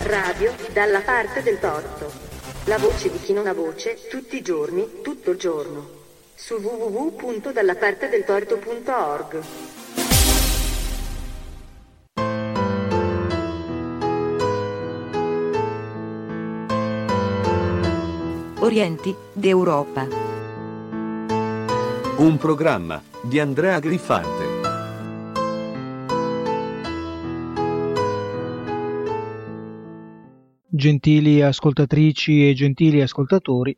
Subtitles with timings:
[0.00, 2.12] Radio dalla parte del torto.
[2.64, 5.88] La voce di chi non ha voce, tutti i giorni, tutto il giorno.
[6.34, 9.40] Su www.dallapartedeltorto.org.
[18.58, 20.06] Orienti d'Europa.
[22.16, 24.45] Un programma di Andrea Griffante.
[30.76, 33.74] Gentili ascoltatrici e gentili ascoltatori,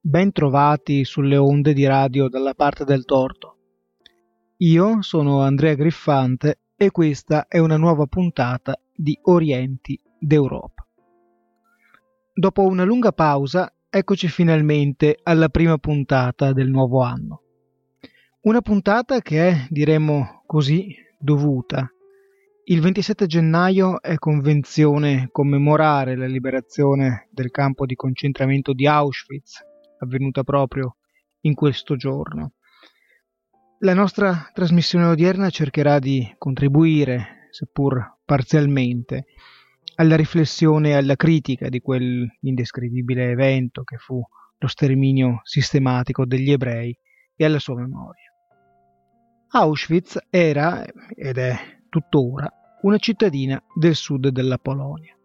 [0.00, 3.58] ben trovati sulle onde di radio dalla parte del torto.
[4.56, 10.84] Io sono Andrea Griffante e questa è una nuova puntata di Orienti d'Europa.
[12.34, 17.42] Dopo una lunga pausa, eccoci finalmente alla prima puntata del nuovo anno.
[18.40, 21.88] Una puntata che è, diremmo così, dovuta
[22.66, 29.60] il 27 gennaio è convenzione commemorare la liberazione del campo di concentramento di Auschwitz,
[29.98, 30.98] avvenuta proprio
[31.40, 32.52] in questo giorno.
[33.80, 39.24] La nostra trasmissione odierna cercherà di contribuire, seppur parzialmente,
[39.96, 44.22] alla riflessione e alla critica di quell'indescrivibile evento che fu
[44.58, 46.96] lo sterminio sistematico degli ebrei
[47.34, 48.32] e alla sua memoria.
[49.48, 50.84] Auschwitz era,
[51.16, 51.56] ed è
[51.88, 52.48] tuttora
[52.82, 55.16] una cittadina del sud della Polonia.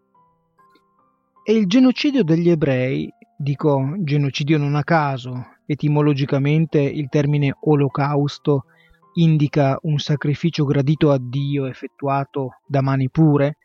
[1.44, 8.66] E il genocidio degli ebrei, dico genocidio non a caso, etimologicamente il termine olocausto
[9.14, 13.58] indica un sacrificio gradito a Dio effettuato da mani pure,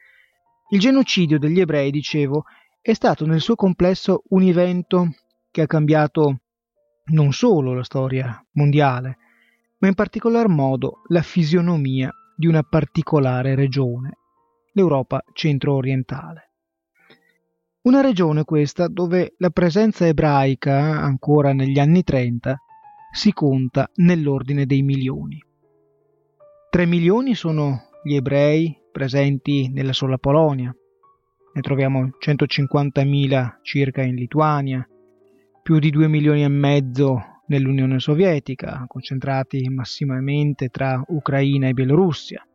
[0.70, 2.46] il genocidio degli ebrei, dicevo,
[2.82, 5.10] è stato nel suo complesso un evento
[5.52, 6.40] che ha cambiato
[7.06, 9.18] non solo la storia mondiale,
[9.80, 12.12] ma in particolar modo la fisionomia
[12.44, 14.18] di una particolare regione,
[14.74, 16.52] l'Europa centro-orientale.
[17.84, 22.58] Una regione questa dove la presenza ebraica, ancora negli anni 30,
[23.14, 25.42] si conta nell'ordine dei milioni.
[26.70, 30.76] 3 milioni sono gli ebrei presenti nella sola Polonia,
[31.54, 34.86] ne troviamo 150.000 circa in Lituania,
[35.62, 42.46] più di 2 milioni e mezzo nell'Unione Sovietica, concentrati massimamente tra Ucraina e Bielorussia.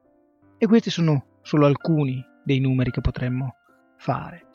[0.56, 3.54] E questi sono solo alcuni dei numeri che potremmo
[3.96, 4.46] fare.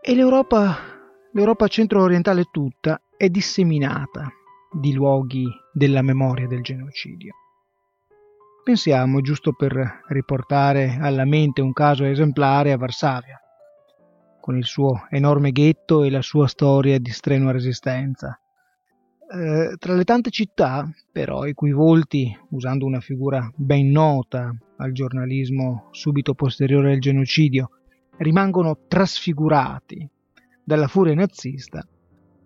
[0.00, 0.76] E l'Europa,
[1.32, 4.28] l'Europa centro-orientale tutta è disseminata
[4.70, 7.34] di luoghi della memoria del genocidio.
[8.64, 13.38] Pensiamo, giusto per riportare alla mente un caso esemplare, a Varsavia,
[14.44, 18.38] con il suo enorme ghetto e la sua storia di strenua resistenza.
[19.26, 24.92] Eh, tra le tante città, però, i cui volti, usando una figura ben nota al
[24.92, 27.70] giornalismo subito posteriore al genocidio,
[28.18, 30.06] rimangono trasfigurati
[30.62, 31.82] dalla furia nazista,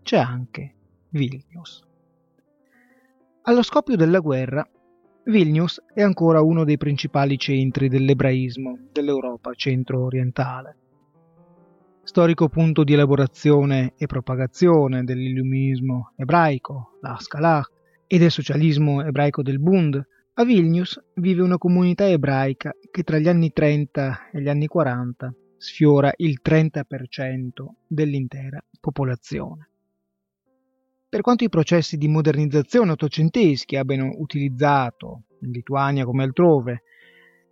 [0.00, 0.74] c'è anche
[1.08, 1.84] Vilnius.
[3.42, 4.64] Allo scoppio della guerra,
[5.24, 10.76] Vilnius è ancora uno dei principali centri dell'ebraismo dell'Europa centro-orientale
[12.08, 17.62] storico punto di elaborazione e propagazione dell'illuminismo ebraico, la Skalah,
[18.06, 20.02] e del socialismo ebraico del Bund,
[20.32, 25.34] a Vilnius vive una comunità ebraica che tra gli anni 30 e gli anni 40
[25.58, 26.82] sfiora il 30%
[27.86, 29.68] dell'intera popolazione.
[31.10, 36.84] Per quanto i processi di modernizzazione ottocenteschi abbiano utilizzato, in Lituania come altrove,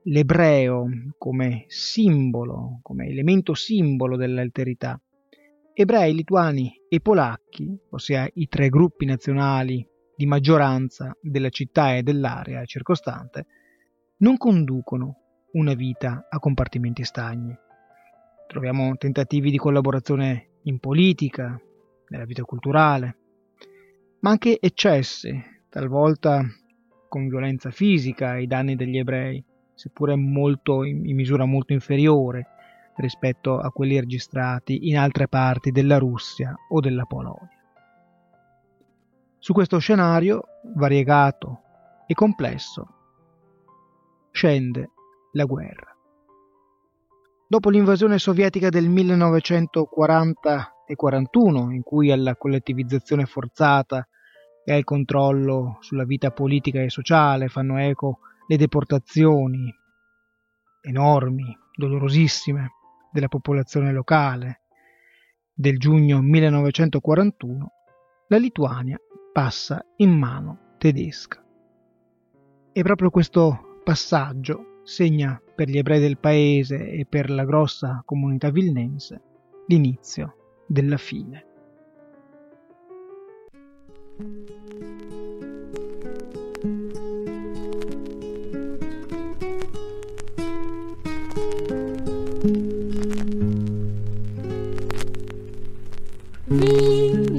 [0.08, 0.86] l'ebreo
[1.18, 5.00] come simbolo, come elemento simbolo dell'alterità.
[5.72, 9.86] Ebrei, lituani e polacchi, ossia i tre gruppi nazionali
[10.16, 13.46] di maggioranza della città e dell'area circostante,
[14.18, 15.20] non conducono
[15.52, 17.54] una vita a compartimenti stagni.
[18.46, 21.60] Troviamo tentativi di collaborazione in politica,
[22.08, 23.18] nella vita culturale,
[24.20, 25.36] ma anche eccessi,
[25.68, 26.42] talvolta
[27.08, 29.44] con violenza fisica ai danni degli ebrei,
[29.76, 32.48] seppure molto, in misura molto inferiore
[32.96, 37.50] rispetto a quelli registrati in altre parti della Russia o della Polonia.
[39.38, 40.42] Su questo scenario,
[40.74, 41.60] variegato
[42.06, 42.88] e complesso,
[44.30, 44.90] scende
[45.32, 45.94] la guerra.
[47.46, 54.08] Dopo l'invasione sovietica del 1940 e 41, in cui alla collettivizzazione forzata
[54.64, 59.74] e al controllo sulla vita politica e sociale fanno eco le deportazioni
[60.82, 62.70] enormi, dolorosissime
[63.12, 64.62] della popolazione locale
[65.52, 67.72] del giugno 1941,
[68.28, 68.98] la Lituania
[69.32, 71.42] passa in mano tedesca.
[72.72, 78.50] E proprio questo passaggio segna per gli ebrei del paese e per la grossa comunità
[78.50, 79.22] vilnense
[79.66, 81.44] l'inizio della fine.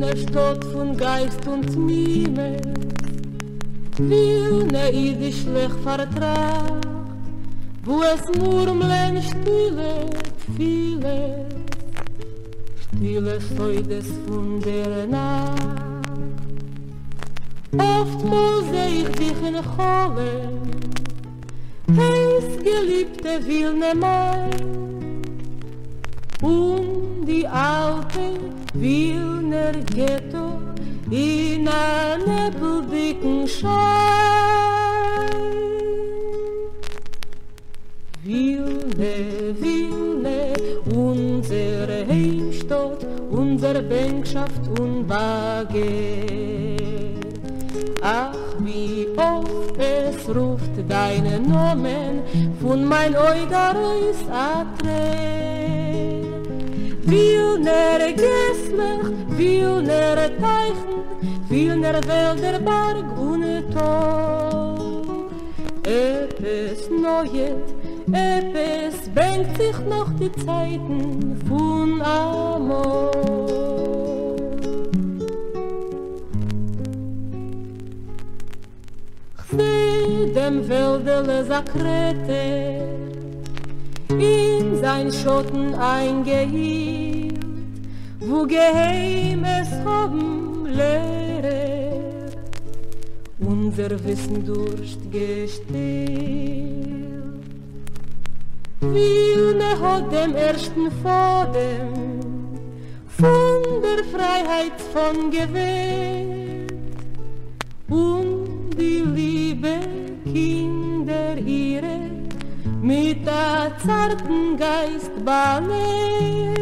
[0.07, 2.51] verstot fun geist und mime
[3.98, 6.88] vil ne id schlech vertraagt
[7.88, 9.92] wo es nur um mlen len stille
[10.56, 11.18] viele.
[12.83, 15.30] Stille soll des fun der na
[18.00, 18.45] oft mo
[18.98, 20.31] ich dich in hole
[22.00, 24.51] heis geliebte vil ne mal
[26.42, 28.25] Und die alte
[28.80, 30.62] Wilner Ghetto
[31.10, 33.68] in a nebeldicken Schein.
[38.24, 40.54] Wilne, Wilne,
[40.94, 45.78] unsere Heimstadt, unser Bänkschaft und Bagger.
[48.04, 52.22] Ach, wie oft es ruft deinen Namen
[52.62, 55.37] von mein Eugareus a Tränen.
[57.07, 61.01] viel ner gesmach viel ner teichen
[61.50, 65.30] viel ner welder berg ohne tor
[65.83, 67.68] et is neuet
[68.13, 68.48] et
[69.18, 73.12] bringt sich noch die zeiten von amor.
[79.38, 83.06] Gseh dem Welde Zakrete,
[84.09, 87.39] in sein Schotten eingehielt,
[88.19, 91.88] wo geheim es haben Lehrer
[93.39, 96.48] unser Wissen Durst gestillt.
[98.81, 102.18] Wilne hat dem ersten Faden
[103.07, 106.74] von der Freiheit von gewählt
[107.89, 109.80] und die liebe
[110.25, 111.97] Kinder ihre
[112.88, 116.56] mit der zarten Geist ballet.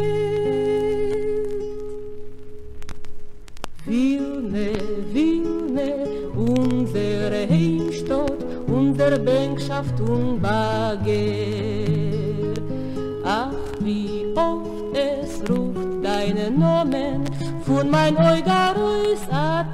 [3.84, 4.72] Wilne,
[5.12, 5.90] Wilne,
[6.34, 11.04] unsere Heimstadt, unser Bänkschaft und Bagger.
[13.24, 17.24] Ach, wie oft es ruft deinen Namen
[17.64, 19.64] von mein Eugareus a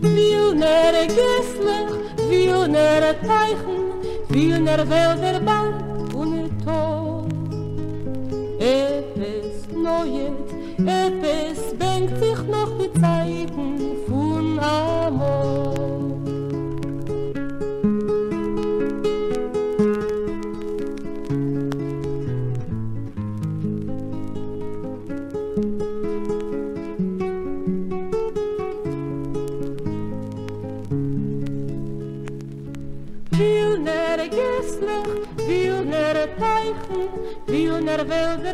[0.00, 1.92] Wilner Gesslach,
[2.28, 3.69] Wilner Teichen,
[4.30, 5.39] Pioneiro velho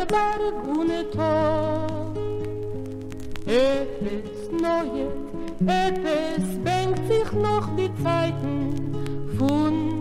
[0.08, 1.96] Tor.
[3.46, 5.12] Epes Neuet,
[5.60, 8.74] Epes bängt sich noch die Zeiten
[9.38, 9.96] von.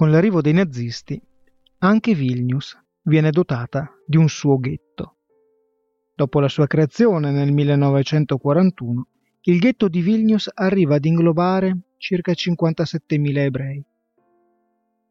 [0.00, 1.20] Con l'arrivo dei nazisti,
[1.80, 5.19] anche Vilnius viene dotata di un suo ghetto.
[6.20, 9.06] Dopo la sua creazione nel 1941,
[9.44, 13.82] il ghetto di Vilnius arriva ad inglobare circa 57.000 ebrei.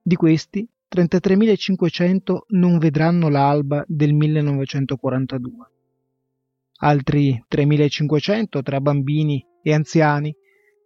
[0.03, 5.71] Di questi, 33.500 non vedranno l'alba del 1942.
[6.81, 10.31] Altri 3.500 tra bambini e anziani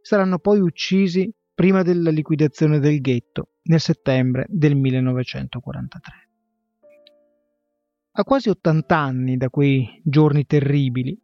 [0.02, 6.23] saranno poi uccisi prima della liquidazione del ghetto nel settembre del 1943.
[8.16, 11.20] A quasi 80 anni da quei giorni terribili,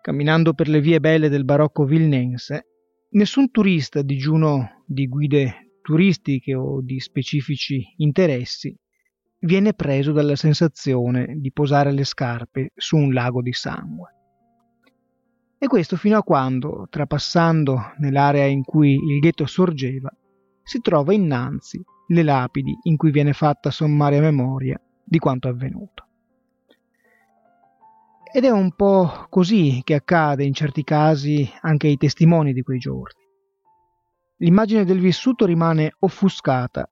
[0.00, 2.66] camminando per le vie belle del barocco vilnense,
[3.10, 8.76] nessun turista digiuno di guide turistiche o di specifici interessi
[9.42, 14.14] viene preso dalla sensazione di posare le scarpe su un lago di sangue.
[15.56, 20.10] E questo fino a quando, trapassando nell'area in cui il ghetto sorgeva,
[20.64, 26.06] si trova innanzi le lapidi in cui viene fatta sommaria memoria di quanto avvenuto.
[28.30, 32.78] Ed è un po' così che accade in certi casi anche ai testimoni di quei
[32.78, 33.22] giorni.
[34.36, 36.88] L'immagine del vissuto rimane offuscata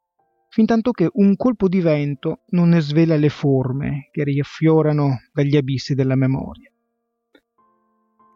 [0.48, 5.94] fintanto che un colpo di vento non ne svela le forme che riaffiorano dagli abissi
[5.94, 6.72] della memoria.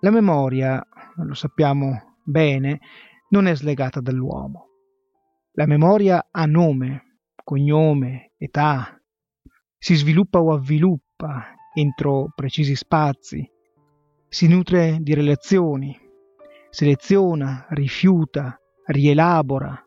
[0.01, 2.81] La memoria, lo sappiamo bene,
[3.31, 4.67] non è slegata dall'uomo.
[5.53, 9.01] La memoria ha nome, cognome, età,
[9.79, 13.49] si sviluppa o avviluppa entro precisi spazi,
[14.29, 15.97] si nutre di relazioni,
[16.71, 19.85] seleziona, rifiuta, rielabora,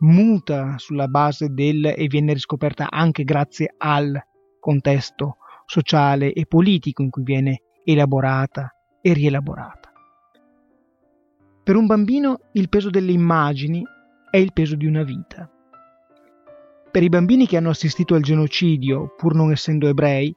[0.00, 4.20] muta sulla base del e viene riscoperta anche grazie al
[4.60, 9.92] contesto sociale e politico in cui viene elaborata e rielaborata.
[11.62, 13.82] Per un bambino il peso delle immagini
[14.30, 15.50] è il peso di una vita.
[16.90, 20.34] Per i bambini che hanno assistito al genocidio, pur non essendo ebrei,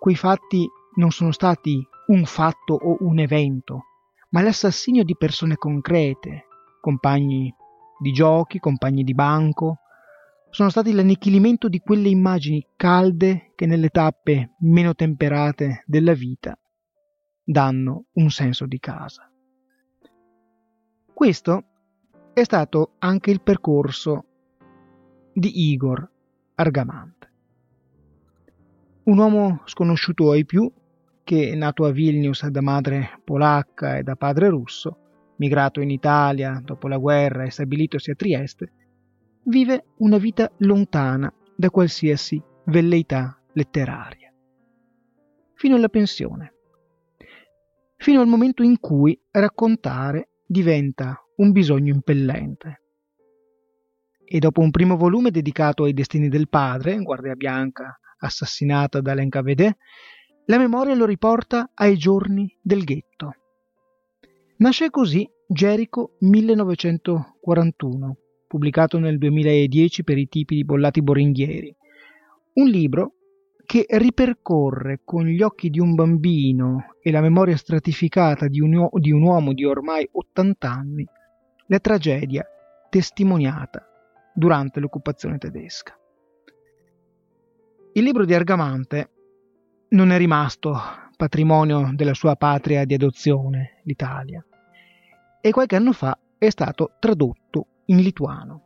[0.00, 3.84] quei fatti non sono stati un fatto o un evento,
[4.30, 6.46] ma l'assassinio di persone concrete,
[6.80, 7.54] compagni
[7.98, 9.80] di giochi, compagni di banco,
[10.48, 16.58] sono stati l'annichilimento di quelle immagini calde che nelle tappe meno temperate della vita
[17.44, 19.30] danno un senso di casa.
[21.12, 21.64] Questo
[22.32, 24.24] è stato anche il percorso
[25.34, 26.10] di Igor
[26.54, 27.29] Argamante.
[29.02, 30.70] Un uomo sconosciuto ai più,
[31.24, 36.86] che nato a Vilnius da madre polacca e da padre russo, migrato in Italia dopo
[36.86, 38.72] la guerra e stabilitosi a Trieste,
[39.44, 44.32] vive una vita lontana da qualsiasi velleità letteraria.
[45.54, 46.54] Fino alla pensione.
[47.96, 52.82] Fino al momento in cui raccontare diventa un bisogno impellente.
[54.24, 59.76] E dopo un primo volume dedicato ai destini del padre, Guardia Bianca, assassinata da L'Encavede,
[60.46, 63.34] la memoria lo riporta ai giorni del ghetto.
[64.58, 71.74] Nasce così Gerico 1941, pubblicato nel 2010 per i tipi di Bollati Boringhieri,
[72.54, 73.14] un libro
[73.64, 79.12] che ripercorre con gli occhi di un bambino e la memoria stratificata di un, di
[79.12, 81.06] un uomo di ormai 80 anni
[81.66, 82.44] la tragedia
[82.88, 83.86] testimoniata
[84.34, 85.99] durante l'occupazione tedesca.
[87.92, 89.10] Il libro di Argamante
[89.90, 90.78] non è rimasto
[91.16, 94.44] patrimonio della sua patria di adozione, l'Italia
[95.40, 98.62] e qualche anno fa è stato tradotto in lituano.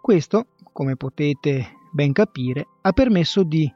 [0.00, 3.68] Questo, come potete ben capire, ha permesso di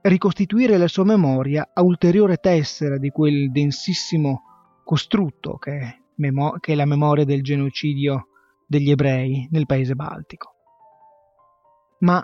[0.00, 4.42] ricostituire la sua memoria a ulteriore tessera di quel densissimo
[4.82, 8.26] costrutto che è, memo- che è la memoria del genocidio
[8.66, 10.54] degli ebrei nel paese baltico.
[12.00, 12.20] Ma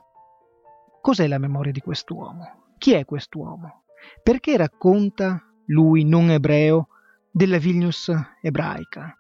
[1.00, 2.75] cos'è la memoria di quest'uomo?
[2.78, 3.85] Chi è quest'uomo?
[4.23, 6.88] Perché racconta lui non ebreo
[7.31, 9.17] della Vilnius ebraica.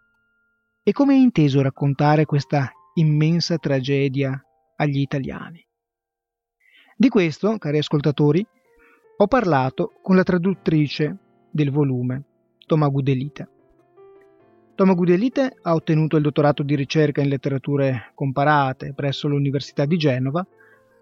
[0.82, 4.42] E come è inteso raccontare questa immensa tragedia
[4.76, 5.64] agli italiani?
[6.96, 8.44] Di questo, cari ascoltatori,
[9.18, 11.16] ho parlato con la traduttrice
[11.50, 12.22] del volume,
[12.66, 13.48] Toma Gudelite.
[14.74, 20.46] Toma Gudelite ha ottenuto il dottorato di ricerca in letterature comparate presso l'Università di Genova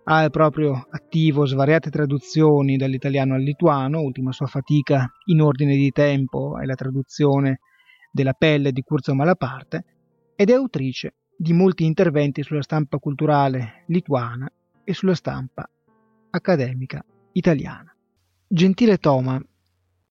[0.09, 5.91] ha al proprio attivo svariate traduzioni dall'italiano al lituano, ultima sua fatica in ordine di
[5.91, 7.61] tempo è la traduzione
[8.13, 9.85] della pelle di Curzio Malaparte,
[10.37, 14.49] ed è autrice di molti interventi sulla stampa culturale lituana
[14.85, 15.69] e sulla stampa
[16.31, 17.93] accademica italiana.
[18.47, 19.43] Gentile Toma,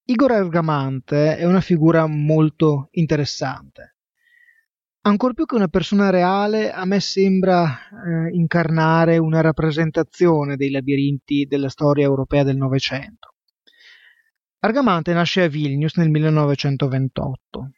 [0.06, 3.95] Igor Argamante è una figura molto interessante.
[5.08, 11.46] Ancor più che una persona reale, a me sembra eh, incarnare una rappresentazione dei labirinti
[11.46, 13.36] della storia europea del Novecento.
[14.62, 17.72] Argamante nasce a Vilnius nel 1928.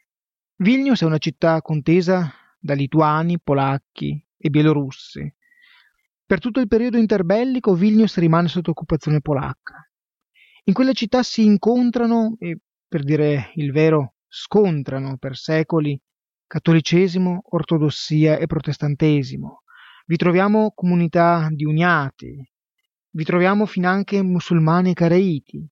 [0.56, 5.30] Vilnius è una città contesa da lituani, polacchi e bielorussi.
[6.24, 9.86] Per tutto il periodo interbellico Vilnius rimane sotto occupazione polacca.
[10.64, 12.58] In quella città si incontrano e,
[12.88, 16.00] per dire il vero, scontrano per secoli
[16.48, 19.62] cattolicesimo, ortodossia e protestantesimo.
[20.06, 22.50] Vi troviamo comunità di uniati,
[23.10, 25.68] vi troviamo finanche musulmani e caraiti.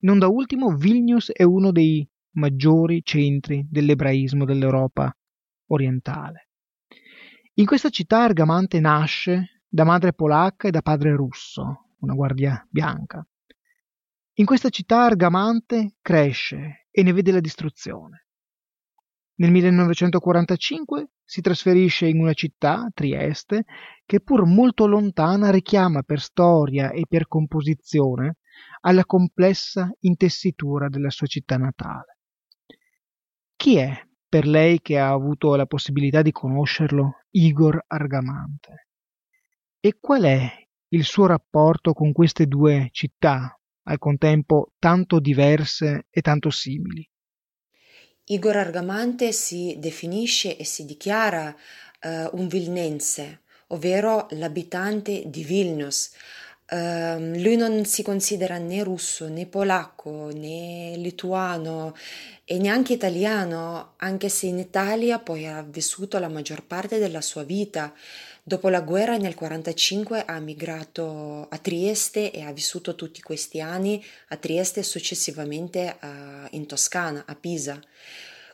[0.00, 5.16] Non da ultimo, Vilnius è uno dei maggiori centri dell'ebraismo dell'Europa
[5.68, 6.48] orientale.
[7.54, 13.26] In questa città Argamante nasce da madre polacca e da padre russo, una guardia bianca.
[14.34, 18.27] In questa città Argamante cresce e ne vede la distruzione.
[19.40, 23.66] Nel 1945 si trasferisce in una città, Trieste,
[24.04, 28.38] che pur molto lontana richiama per storia e per composizione
[28.80, 32.18] alla complessa intessitura della sua città natale.
[33.54, 33.96] Chi è
[34.28, 38.88] per lei che ha avuto la possibilità di conoscerlo, Igor Argamante.
[39.78, 40.50] E qual è
[40.88, 47.08] il suo rapporto con queste due città, al contempo tanto diverse e tanto simili?
[48.30, 51.54] Igor Argamante si definisce e si dichiara
[52.02, 56.10] uh, un vilnense, ovvero l'abitante di Vilnius.
[56.70, 61.94] Uh, lui non si considera né russo né polacco né lituano
[62.44, 67.42] e neanche italiano, anche se in Italia poi ha vissuto la maggior parte della sua
[67.42, 67.94] vita.
[68.42, 74.02] Dopo la guerra nel 1945 ha migrato a Trieste e ha vissuto tutti questi anni
[74.28, 76.06] a Trieste e successivamente uh,
[76.50, 77.78] in Toscana, a Pisa.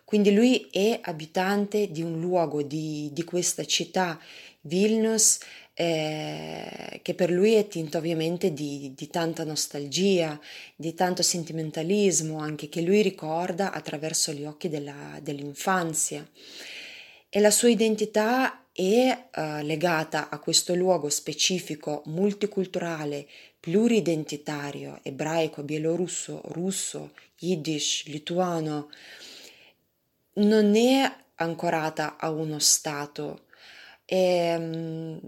[0.04, 4.18] Quindi lui è abitante di un luogo di, di questa città,
[4.62, 5.38] Vilnius,
[5.74, 10.38] eh, che per lui è tinto ovviamente di, di, tanta nostalgia,
[10.76, 16.26] di tanto sentimentalismo, anche che lui ricorda attraverso gli occhi della, dell'infanzia.
[17.28, 23.26] E la sua identità è uh, legata a questo luogo specifico, multiculturale,
[23.58, 28.90] pluridentitario, ebraico, bielorusso, russo, yiddish, lituano,
[30.34, 33.46] non è ancorata a uno stato.
[34.04, 35.20] E, ehm,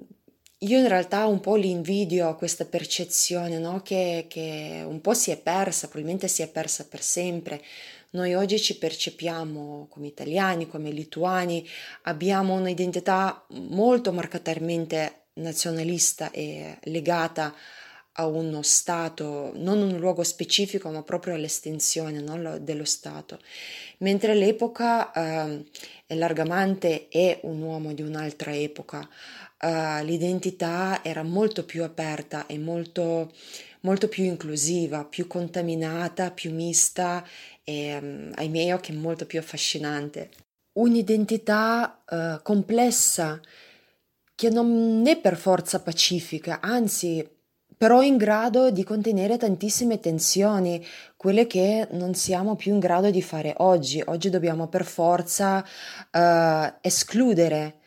[0.60, 3.82] io in realtà un po' li invidio questa percezione no?
[3.82, 7.62] che, che un po' si è persa, probabilmente si è persa per sempre.
[8.10, 11.66] Noi oggi ci percepiamo come italiani, come lituani,
[12.02, 17.54] abbiamo un'identità molto marcatamente nazionalista e legata
[18.18, 22.58] a uno Stato, non un luogo specifico, ma proprio all'estensione no?
[22.58, 23.38] dello Stato.
[23.98, 25.64] Mentre l'epoca, eh,
[26.14, 29.06] Largamante è un uomo di un'altra epoca,
[29.58, 33.32] eh, l'identità era molto più aperta e molto,
[33.80, 37.24] molto più inclusiva, più contaminata, più mista
[37.64, 40.30] e, um, ai miei occhi, molto più affascinante.
[40.74, 43.40] Un'identità uh, complessa
[44.34, 47.26] che non è per forza pacifica, anzi
[47.78, 50.84] però in grado di contenere tantissime tensioni,
[51.16, 54.02] quelle che non siamo più in grado di fare oggi.
[54.04, 55.64] Oggi dobbiamo per forza
[56.12, 57.80] uh, escludere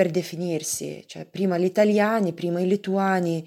[0.00, 3.46] per definirsi, cioè prima gli italiani, prima i lituani.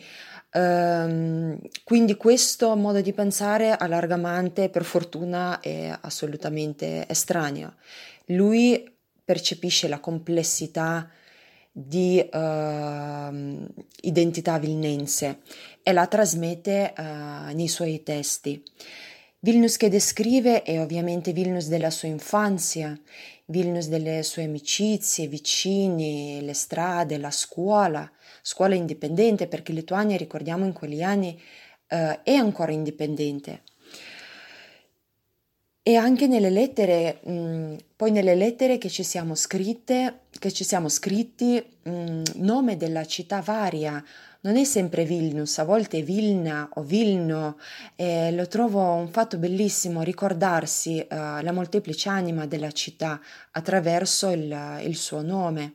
[0.52, 7.74] Um, quindi questo modo di pensare a Largamante per fortuna è assolutamente estraneo.
[8.26, 8.88] Lui
[9.26, 11.10] percepisce la complessità
[11.72, 13.68] di uh,
[14.02, 15.40] identità vilnense
[15.82, 18.64] e la trasmette uh, nei suoi testi.
[19.40, 22.96] Vilnius che descrive è ovviamente Vilnius della sua infanzia,
[23.46, 28.10] Vilnius delle sue amicizie, vicini, le strade, la scuola,
[28.42, 31.40] scuola indipendente perché Lituania, ricordiamo, in quegli anni
[31.90, 33.64] uh, è ancora indipendente.
[35.86, 40.88] E anche nelle lettere, mh, poi nelle lettere che ci siamo scritte, che ci siamo
[40.88, 44.02] scritti, mh, nome della città varia,
[44.44, 47.58] non è sempre Vilnius, a volte è Vilna o Vilno,
[47.96, 54.82] e lo trovo un fatto bellissimo ricordarsi uh, la molteplice anima della città attraverso il,
[54.84, 55.74] il suo nome.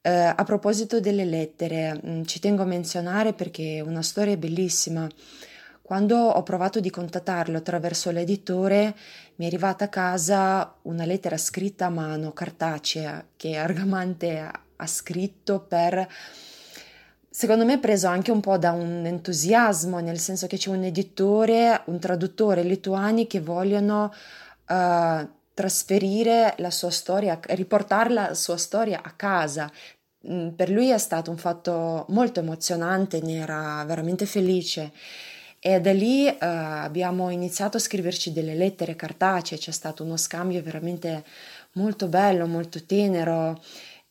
[0.00, 4.36] Uh, a proposito delle lettere, mh, mm, ci tengo a menzionare perché è una storia
[4.38, 5.06] bellissima.
[5.82, 8.96] Quando ho provato di contattarlo attraverso l'editore,
[9.34, 14.38] mi è arrivata a casa una lettera scritta a mano, cartacea, che Argamante
[14.76, 16.08] ha scritto per
[17.36, 21.82] secondo me preso anche un po' da un entusiasmo, nel senso che c'è un editore,
[21.86, 24.14] un traduttore lituani che vogliono
[24.68, 29.68] uh, trasferire la sua storia, riportare la sua storia a casa.
[30.30, 34.92] Mm, per lui è stato un fatto molto emozionante, ne era veramente felice
[35.58, 40.62] e da lì uh, abbiamo iniziato a scriverci delle lettere cartacee, c'è stato uno scambio
[40.62, 41.24] veramente
[41.72, 43.60] molto bello, molto tenero,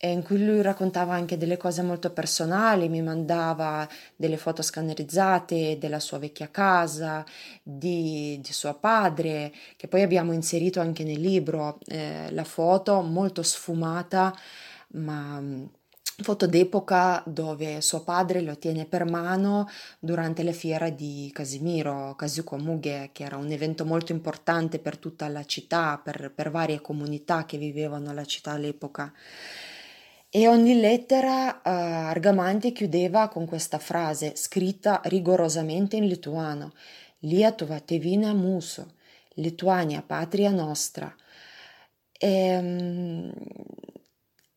[0.10, 6.00] in cui lui raccontava anche delle cose molto personali, mi mandava delle foto scannerizzate della
[6.00, 7.26] sua vecchia casa,
[7.62, 13.44] di, di suo padre, che poi abbiamo inserito anche nel libro, eh, la foto molto
[13.44, 14.36] sfumata,
[14.96, 15.42] ma
[16.22, 19.68] foto d'epoca dove suo padre lo tiene per mano
[20.00, 25.28] durante le fiere di Casimiro, Kasuko Muge, che era un evento molto importante per tutta
[25.28, 29.12] la città, per, per varie comunità che vivevano alla città all'epoca.
[30.36, 36.74] E ogni lettera uh, Argamanti chiudeva con questa frase, scritta rigorosamente in lituano,
[37.20, 38.94] Lietuva tevina muso,
[39.36, 41.16] Lituania patria nostra.
[42.18, 43.32] E, um,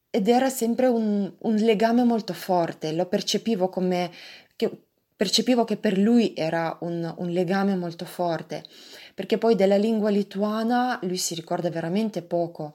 [0.08, 4.10] ed era sempre un, un, legame molto forte, lo percepivo come
[4.56, 4.70] che,
[5.14, 8.64] percepivo che per lui era un, un, legame molto forte,
[9.14, 12.74] perché poi della lingua lituana lui si ricorda veramente poco.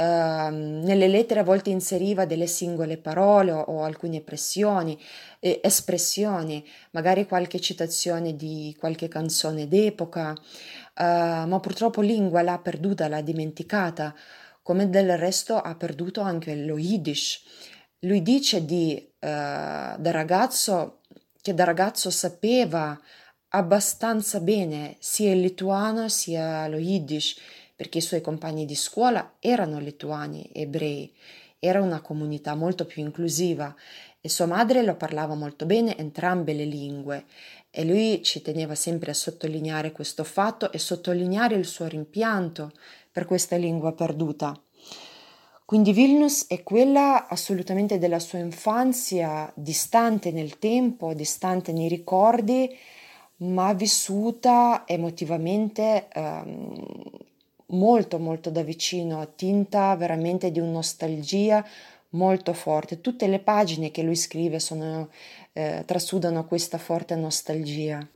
[0.00, 4.96] Ehm, nelle lettere a volte inseriva delle singole parole o, o alcune espressioni,
[5.40, 10.34] eh, espressioni, magari qualche citazione di qualche canzone d'epoca,
[10.94, 11.02] eh,
[11.46, 14.14] ma purtroppo lingua l'ha perduta, l'ha dimenticata,
[14.62, 17.42] come del resto ha perduto anche lo Yiddish.
[18.00, 21.00] Lui dice di, eh, da ragazzo,
[21.42, 22.96] che da ragazzo sapeva
[23.48, 27.36] abbastanza bene sia il lituano sia lo Yiddish
[27.78, 31.14] perché i suoi compagni di scuola erano lituani, ebrei,
[31.60, 33.72] era una comunità molto più inclusiva
[34.20, 37.26] e sua madre lo parlava molto bene entrambe le lingue
[37.70, 42.72] e lui ci teneva sempre a sottolineare questo fatto e sottolineare il suo rimpianto
[43.12, 44.60] per questa lingua perduta.
[45.64, 52.76] Quindi Vilnius è quella assolutamente della sua infanzia, distante nel tempo, distante nei ricordi,
[53.36, 57.26] ma vissuta emotivamente ehm,
[57.68, 61.64] molto molto da vicino, tinta veramente di una nostalgia
[62.10, 63.00] molto forte.
[63.00, 65.08] Tutte le pagine che lui scrive sono,
[65.52, 68.06] eh, trasudano questa forte nostalgia.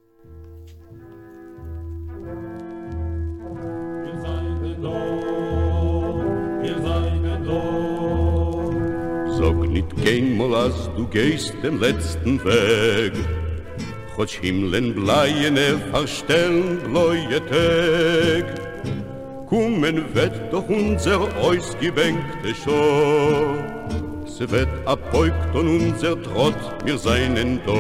[9.36, 13.12] Sag nicht keinmal, als du gehst den letzten Weg,
[14.14, 18.71] Chotsch Himmeln bleiene verstellen bläue Tag.
[19.52, 23.58] Kommen wird doch unser ausgebänkte Schor.
[24.24, 27.72] Se wird abbeugt und unser Trott, wir seinen da.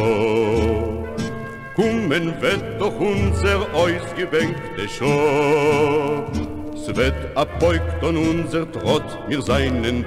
[1.74, 6.30] Kommen wird doch unser ausgebänkte Schor.
[6.74, 10.04] Se wird abbeugt und unser Trott, wir seinen.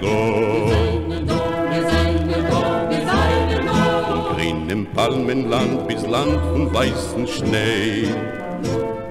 [4.08, 8.10] Von grünem Palmenland bis Land von weißen Schnee.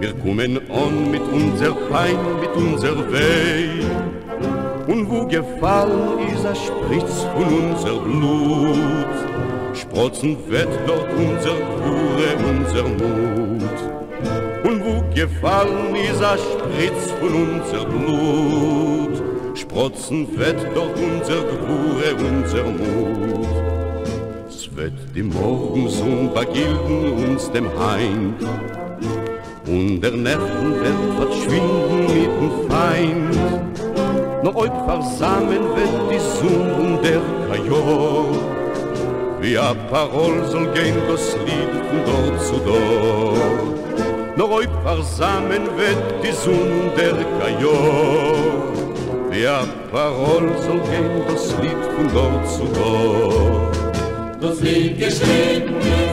[0.05, 3.87] Wir kommen an mit unser Pein, mit unser Weh.
[4.87, 9.15] Und wo gefallen ist ein Spritz von unser Blut,
[9.73, 13.79] sprotzen wird dort unser Pure, unser Mut.
[14.65, 19.23] Und wo gefallen ist ein Spritz von unser Blut,
[19.55, 23.49] sprotzen wird dort unser Pure, unser Mut.
[24.51, 28.35] Es wird die Morgensonne begilden uns dem Heim,
[29.67, 34.43] und der Nerven wird verschwinden mit dem Feind.
[34.43, 38.27] Nur euch versammeln wird die und der Kajor.
[39.41, 44.37] Wie a Parol soll gehen das Lied von dort zu dort.
[44.37, 48.35] Nur euch versammeln wird die und der Kajor.
[49.31, 54.43] Wie a Parol soll gehen das Lied von dort zu dort.
[54.43, 56.04] Das Lied geschrieben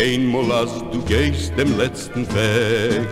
[0.00, 3.06] Dit keinmal als du gehst dem letzten Weg.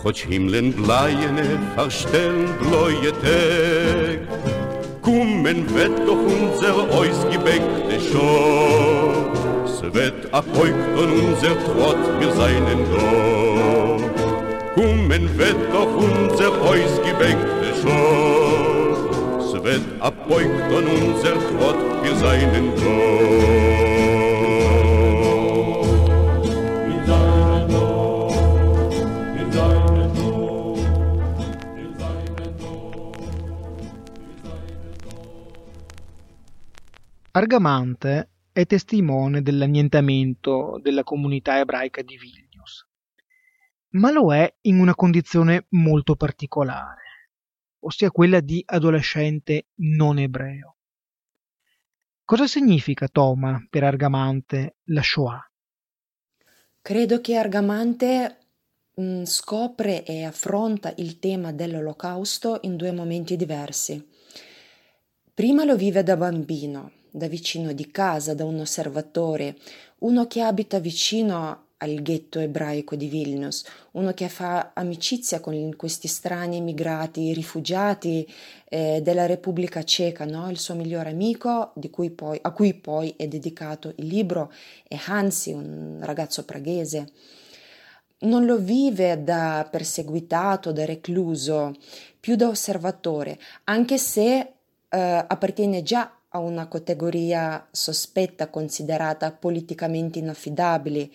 [0.00, 4.20] Chotsch Himmeln bleiene verstellen bläue Tag
[5.02, 9.32] Kummen wird doch unser ausgebäckte Schor
[9.66, 13.96] Se wird abheugt und unser Trott wir seinen da
[14.74, 23.73] Kummen wird doch unser ausgebäckte Schor Se wird abheugt und unser Trott wir seinen da
[37.44, 42.88] Argamante è testimone dell'annientamento della comunità ebraica di Vilnius,
[43.90, 47.28] ma lo è in una condizione molto particolare,
[47.80, 50.76] ossia quella di adolescente non ebreo.
[52.24, 55.50] Cosa significa, Toma, per Argamante la Shoah?
[56.80, 58.38] Credo che Argamante
[58.98, 64.02] mm, scopre e affronta il tema dell'olocausto in due momenti diversi.
[65.34, 69.56] Prima lo vive da bambino, da vicino di casa, da un osservatore,
[69.98, 76.08] uno che abita vicino al ghetto ebraico di Vilnius, uno che fa amicizia con questi
[76.08, 78.28] strani immigrati, rifugiati
[78.68, 80.50] eh, della Repubblica Ceca, no?
[80.50, 84.52] il suo migliore amico, cui poi, a cui poi è dedicato il libro,
[84.88, 87.12] è Hansi, un ragazzo praghese.
[88.20, 91.76] Non lo vive da perseguitato, da recluso,
[92.18, 94.54] più da osservatore, anche se
[94.88, 101.08] eh, appartiene già a una categoria sospetta considerata politicamente inaffidabile.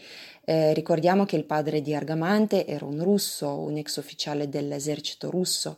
[0.45, 5.77] Eh, ricordiamo che il padre di Argamante era un russo, un ex ufficiale dell'esercito russo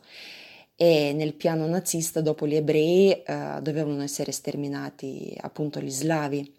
[0.76, 6.54] e nel piano nazista dopo gli ebrei eh, dovevano essere sterminati appunto gli slavi.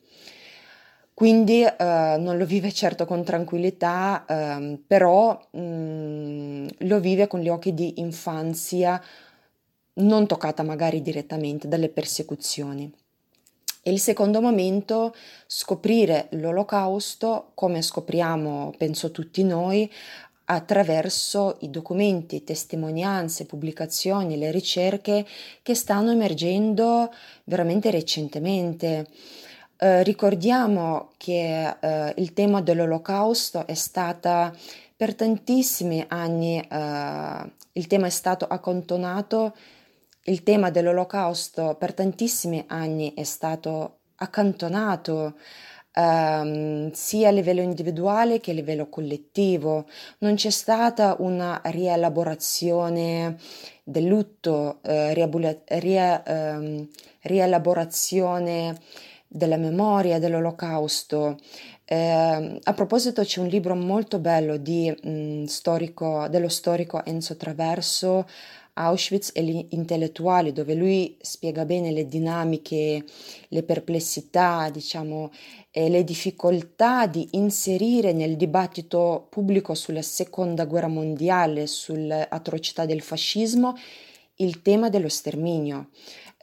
[1.14, 7.40] Quindi eh, non lo vive certo con tranquillità, eh, però mh, mm, lo vive con
[7.40, 9.02] gli occhi di infanzia
[9.96, 12.92] non toccata magari direttamente dalle persecuzioni.
[13.86, 15.14] E il secondo momento,
[15.46, 19.92] scoprire l'olocausto, come scopriamo, penso tutti noi,
[20.46, 25.26] attraverso i documenti, testimonianze, pubblicazioni, le ricerche
[25.62, 27.14] che stanno emergendo
[27.46, 29.08] veramente recentemente.
[29.78, 34.56] Eh, ricordiamo che eh, il tema dell'olocausto è stata
[34.96, 39.54] per tantissimi anni, eh, il tema è stato accantonato,
[40.26, 45.36] il tema dell'olocausto per tantissimi anni è stato accantonato
[45.94, 49.86] ehm, sia a livello individuale che a livello collettivo.
[50.20, 53.38] Non c'è stata una rielaborazione
[53.84, 56.88] del lutto, eh, riabula- rie- ehm,
[57.22, 58.80] rielaborazione
[59.28, 61.38] della memoria dell'olocausto.
[61.86, 68.26] Eh, a proposito c'è un libro molto bello di, mh, storico, dello storico Enzo Traverso,
[68.74, 73.06] Auschwitz e gli intellettuali, dove lui spiega bene le dinamiche,
[73.48, 75.32] le perplessità, diciamo,
[75.70, 83.02] e le difficoltà di inserire nel dibattito pubblico sulla seconda guerra mondiale, sulle atrocità del
[83.02, 83.76] fascismo,
[84.38, 85.90] il tema dello sterminio.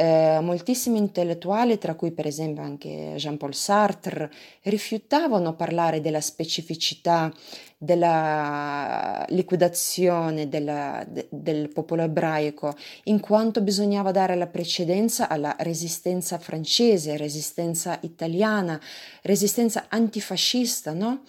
[0.01, 4.31] Eh, moltissimi intellettuali, tra cui per esempio anche Jean-Paul Sartre,
[4.63, 7.31] rifiutavano parlare della specificità
[7.77, 16.39] della liquidazione della, de, del popolo ebraico, in quanto bisognava dare la precedenza alla resistenza
[16.39, 18.81] francese, resistenza italiana,
[19.21, 21.25] resistenza antifascista, no?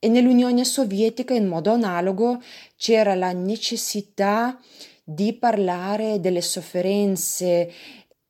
[0.00, 2.42] E nell'Unione Sovietica, in modo analogo,
[2.76, 4.58] c'era la necessità
[5.14, 7.70] di parlare delle sofferenze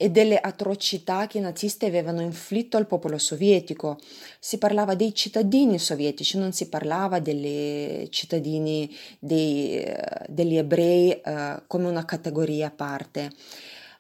[0.02, 4.00] e delle atrocità che i nazisti avevano inflitto al popolo sovietico.
[4.40, 9.80] Si parlava dei cittadini sovietici, non si parlava dei cittadini dei,
[10.26, 13.30] degli ebrei uh, come una categoria a parte.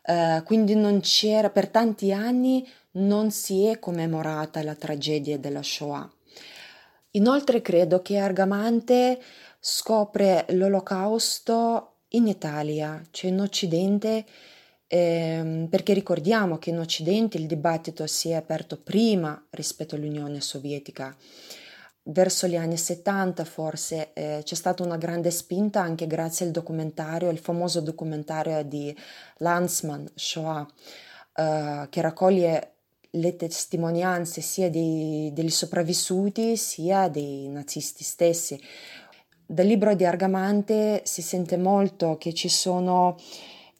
[0.04, 6.10] Uh, quindi non c'era, per tanti anni non si è commemorata la tragedia della Shoah.
[7.12, 9.20] Inoltre credo che Argamante
[9.60, 14.24] scopre l'olocausto in Italia, cioè in Occidente,
[14.86, 21.14] ehm, perché ricordiamo che in Occidente il dibattito si è aperto prima rispetto all'Unione Sovietica.
[22.04, 27.30] Verso gli anni 70 forse eh, c'è stata una grande spinta anche grazie al documentario,
[27.30, 28.94] il famoso documentario di
[29.38, 30.66] Lanzmann, Shoah,
[31.34, 32.72] eh, che raccoglie
[33.16, 38.60] le testimonianze sia dei, degli sopravvissuti sia dei nazisti stessi.
[39.52, 43.18] Dal libro di Argamante si sente molto che ci sono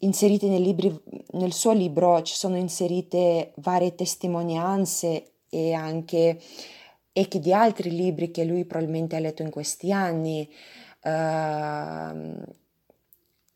[0.01, 0.95] inserite nel, libri,
[1.31, 6.39] nel suo libro ci sono inserite varie testimonianze e anche
[7.11, 10.47] echi di altri libri che lui probabilmente ha letto in questi anni.
[11.05, 12.43] Uh,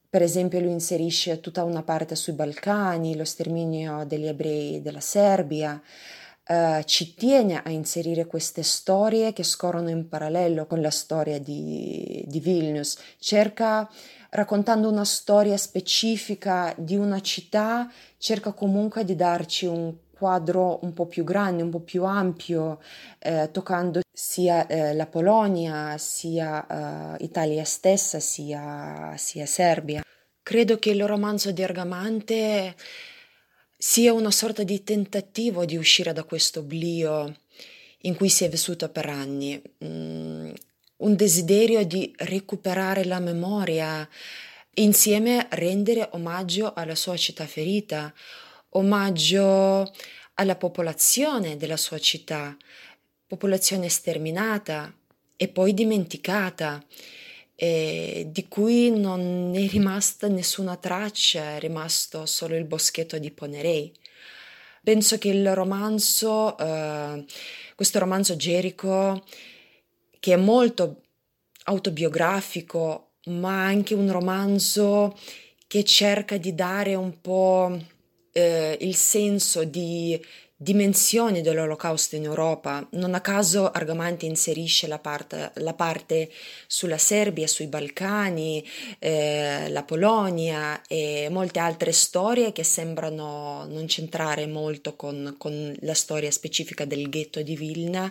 [0.08, 5.78] per esempio lui inserisce tutta una parte sui Balcani, lo sterminio degli ebrei della Serbia,
[6.48, 12.22] Uh, ci tiene a inserire queste storie che scorrono in parallelo con la storia di,
[12.24, 13.90] di Vilnius, cerca
[14.30, 21.06] raccontando una storia specifica di una città, cerca comunque di darci un quadro un po'
[21.06, 22.80] più grande, un po' più ampio,
[23.18, 30.02] eh, toccando sia eh, la Polonia, sia eh, Italia stessa, sia, sia Serbia.
[30.42, 32.74] Credo che il romanzo di Argamante
[33.76, 37.34] sia una sorta di tentativo di uscire da questo oblio
[38.02, 40.50] in cui si è vissuto per anni, mm,
[40.98, 44.08] un desiderio di recuperare la memoria,
[44.74, 48.12] insieme rendere omaggio alla sua città ferita,
[48.70, 49.92] omaggio
[50.34, 52.56] alla popolazione della sua città,
[53.26, 54.94] popolazione sterminata
[55.36, 56.82] e poi dimenticata
[57.56, 63.92] eh, di cui non è rimasta nessuna traccia, è rimasto solo il boschetto di Ponerei.
[64.82, 67.24] Penso che il romanzo, eh,
[67.74, 69.24] questo romanzo Gerico,
[70.20, 71.02] che è molto
[71.64, 75.18] autobiografico, ma anche un romanzo
[75.66, 77.76] che cerca di dare un po'
[78.32, 80.22] eh, il senso di,
[80.56, 82.86] dimensioni dell'olocausto in Europa.
[82.92, 86.30] Non a caso Argamante inserisce la parte, la parte
[86.66, 88.66] sulla Serbia, sui Balcani,
[88.98, 95.94] eh, la Polonia e molte altre storie che sembrano non centrare molto con, con la
[95.94, 98.10] storia specifica del ghetto di Vilna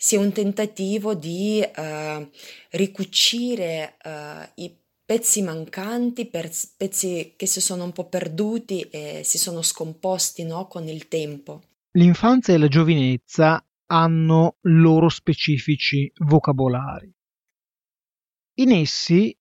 [0.00, 2.30] sia un tentativo di uh,
[2.70, 4.72] ricucire uh, i
[5.08, 10.86] pezzi mancanti, pezzi che si sono un po' perduti e si sono scomposti no, con
[10.86, 11.62] il tempo.
[11.92, 17.10] L'infanzia e la giovinezza hanno loro specifici vocabolari.
[18.56, 19.34] In essi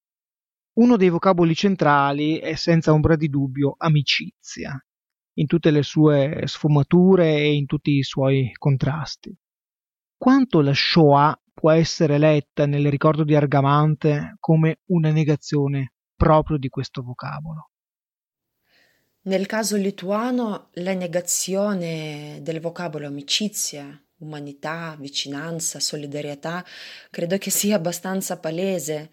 [0.75, 4.81] uno dei vocaboli centrali è senza ombra di dubbio amicizia,
[5.33, 9.37] in tutte le sue sfumature e in tutti i suoi contrasti.
[10.15, 16.69] Quanto la Shoah può essere letta nel ricordo di Argamante come una negazione proprio di
[16.69, 17.71] questo vocabolo.
[19.21, 26.63] Nel caso lituano la negazione del vocabolo amicizia, umanità, vicinanza, solidarietà,
[27.09, 29.09] credo che sia abbastanza palese.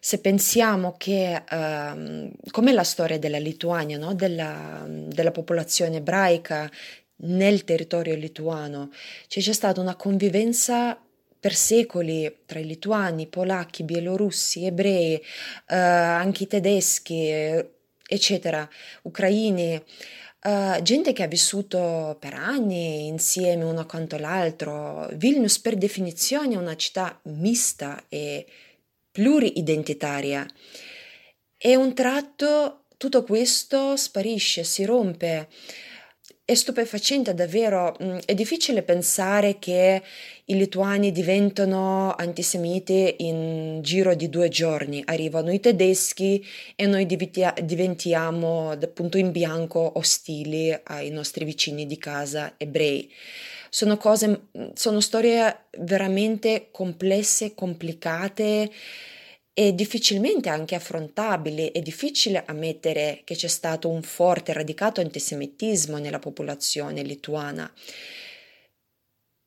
[0.00, 4.14] Se pensiamo che, uh, come la storia della Lituania, no?
[4.14, 6.68] della, della popolazione ebraica
[7.18, 8.90] nel territorio lituano,
[9.28, 10.98] cioè c'è stata una convivenza
[11.44, 17.28] per secoli tra i lituani, polacchi, bielorussi, ebrei, eh, anche i tedeschi,
[18.08, 18.66] eccetera,
[19.02, 25.06] ucraini, eh, gente che ha vissuto per anni insieme uno accanto all'altro.
[25.16, 28.46] Vilnius per definizione è una città mista e
[29.12, 30.48] pluriidentitaria.
[31.58, 35.48] E un tratto tutto questo sparisce, si rompe
[36.46, 40.02] è stupefacente davvero, mm, è difficile pensare che
[40.46, 46.44] i lituani diventano antisemiti in giro di due giorni, arrivano i tedeschi
[46.76, 53.10] e noi diventiamo appunto in bianco ostili ai nostri vicini di casa ebrei.
[53.70, 58.70] Sono cose, sono storie veramente complesse, complicate
[59.54, 66.18] è difficilmente anche affrontabile, è difficile ammettere che c'è stato un forte radicato antisemitismo nella
[66.18, 67.72] popolazione lituana.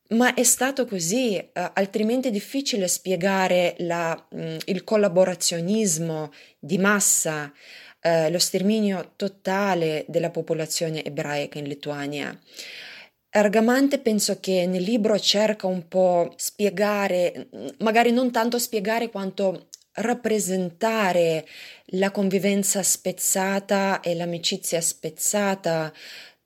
[0.10, 6.78] Ma è stato così, eh, altrimenti è difficile spiegare la, mh, mm, il collaborazionismo di
[6.78, 7.52] massa,
[8.00, 12.40] eh, lo sterminio totale della popolazione ebraica in Lituania.
[13.32, 19.68] Argamante penso che nel libro cerca un po' spiegare, magari non tanto spiegare quanto
[19.98, 21.46] rappresentare
[21.92, 25.92] la convivenza spezzata e l'amicizia spezzata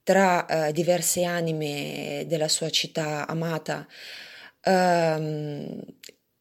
[0.03, 3.87] tra uh, diverse anime della sua città amata.
[4.65, 5.79] Um,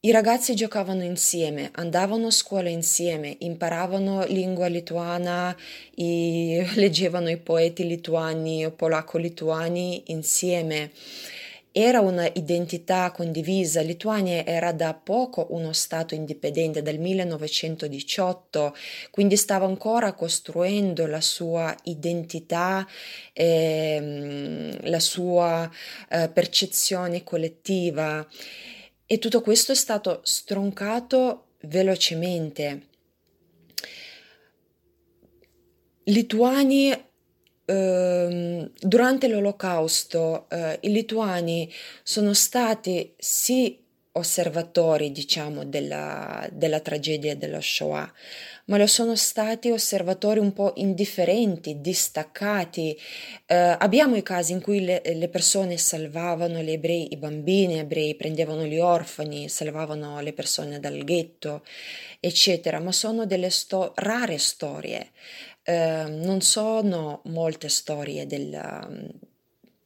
[0.03, 5.55] I ragazzi giocavano insieme, andavano a scuola insieme, imparavano lingua lituana,
[5.97, 10.91] i, leggevano i poeti lituani o polacco-lituani insieme.
[11.73, 18.75] Era una identità condivisa, Lituania era da poco uno Stato indipendente dal 1918,
[19.13, 22.85] quindi stava ancora costruendo la sua identità,
[23.33, 25.71] eh, la sua
[26.09, 28.27] eh, percezione collettiva
[29.07, 32.89] e tutto questo è stato stroncato velocemente.
[36.05, 37.10] Lituani
[37.71, 43.79] Ehm, durante l'Olocausto eh, i lituani sono stati sì
[44.13, 48.13] osservatori, diciamo, della, della tragedia della Shoah,
[48.67, 52.99] ma lo sono stati osservatori un po' indifferenti, distaccati.
[53.47, 58.17] Eh, abbiamo i casi in cui le, le, persone salvavano gli ebrei, i bambini ebrei,
[58.17, 61.65] prendevano gli orfani, salvavano le persone dal ghetto,
[62.19, 65.11] eccetera, ma sono delle sto- rare storie.
[65.65, 69.13] Ehm, non sono molte storie del,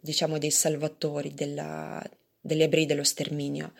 [0.01, 2.03] diciamo dei salvatori della,
[2.41, 3.73] degli ebrei dello sterminio.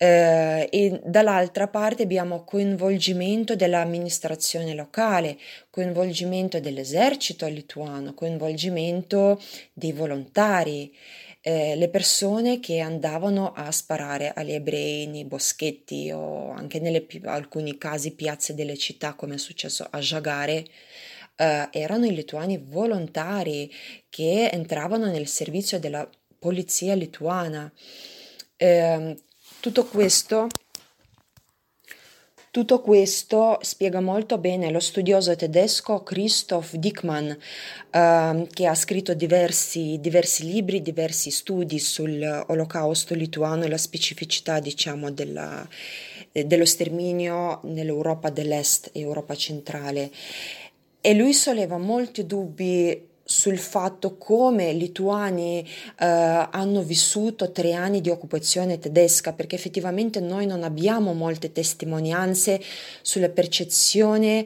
[0.00, 5.36] Eh, e dall'altra parte abbiamo coinvolgimento dell'amministrazione locale,
[5.70, 9.40] coinvolgimento dell'esercito lituano, coinvolgimento
[9.72, 10.94] dei volontari,
[11.40, 17.78] eh, le persone che andavano a sparare agli ebrei nei boschetti o anche nelle alcuni
[17.78, 20.64] casi piazze delle città come è successo a Jagare
[21.38, 23.72] eh, erano i lituani volontari
[24.10, 26.08] che entravano nel servizio della
[26.38, 27.72] polizia lituana.
[28.56, 29.16] Eh,
[29.60, 30.48] tutto questo
[32.50, 39.98] tutto questo spiega molto bene lo studioso tedesco Christoph Dickmann, eh, che ha scritto diversi,
[40.00, 45.68] diversi, libri, diversi studi sull'olocausto lituano e la specificità, diciamo, della,
[46.32, 50.10] dello sterminio nell'Europa dell'Est e Europa centrale
[51.08, 58.02] e lui solleva molti dubbi sul fatto come i lituani eh, hanno vissuto tre anni
[58.02, 62.60] di occupazione tedesca, perché effettivamente noi non abbiamo molte testimonianze
[63.00, 64.44] sulla percezione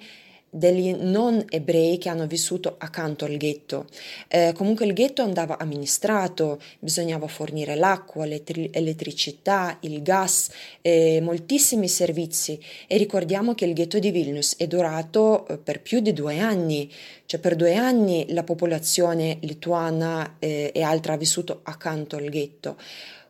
[0.55, 3.86] degli non ebrei che hanno vissuto accanto al ghetto.
[4.28, 10.50] Eh, comunque il ghetto andava amministrato, bisognava fornire l'acqua, l'elettricità, il gas,
[10.82, 16.00] eh, moltissimi servizi e ricordiamo che il ghetto di Vilnius è durato eh, per più
[16.00, 16.92] di due anni,
[17.24, 22.76] cioè per due anni la popolazione lituana eh, e altra ha vissuto accanto al ghetto.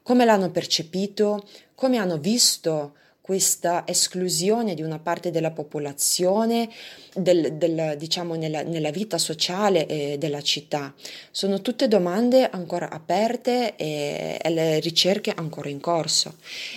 [0.02, 1.46] Come l'hanno percepito?
[1.76, 2.94] Come hanno visto?
[3.22, 6.68] Questa esclusione di una parte della popolazione
[7.14, 10.92] del, del, diciamo nella, nella, vita sociale eh, della città.
[11.30, 16.34] Sono tutte domande ancora aperte e, e, le ricerche ancora in corso.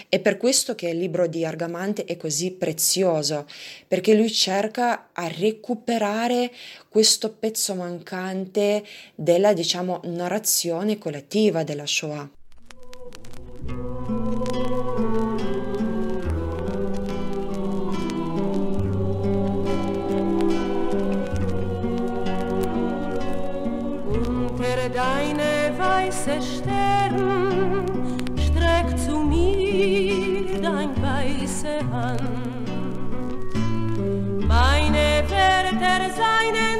[0.07, 3.47] È per questo che il libro di Argamante è così prezioso,
[3.87, 6.51] perché lui cerca a recuperare
[6.87, 8.85] questo pezzo mancante
[9.15, 12.34] della diciamo narrazione collettiva della Shoah.
[24.89, 27.85] Deine weiße Stern,
[28.37, 32.21] streck zu mir dein weiße Hand.
[34.47, 36.74] Meine Wärter seinen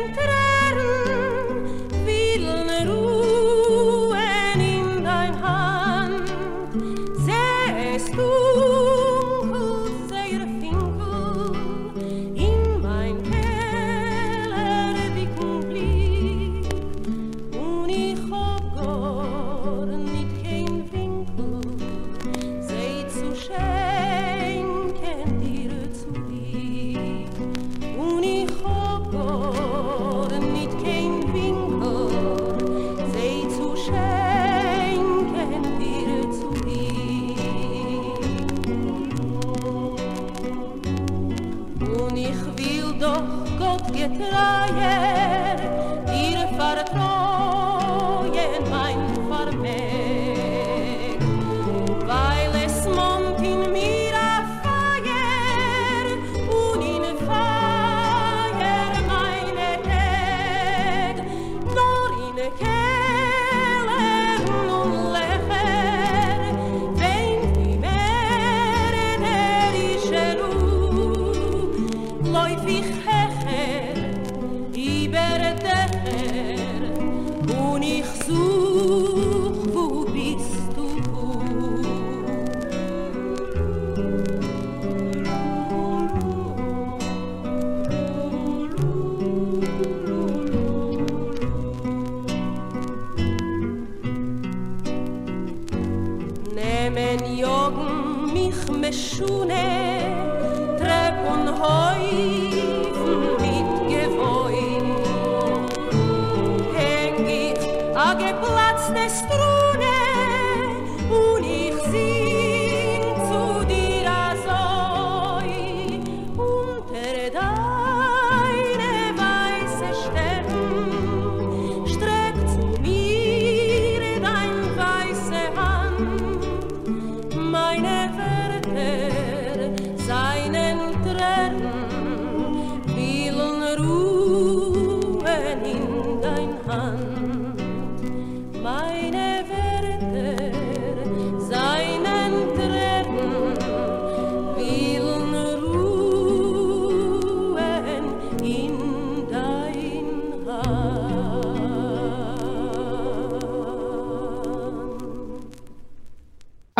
[43.96, 45.15] nadie trae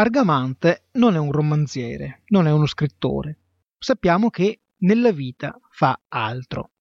[0.06, 3.40] Argamante non è un romanziere, non è uno scrittore.
[3.80, 6.74] Sappiamo che nella vita fa altro.